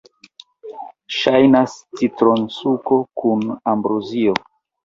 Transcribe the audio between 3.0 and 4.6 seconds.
kun ambrozio.